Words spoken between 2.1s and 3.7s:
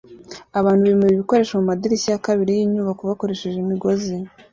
ya kabiri yinyubako bakoresheje